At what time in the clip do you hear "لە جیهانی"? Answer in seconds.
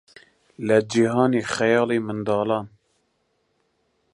0.67-1.41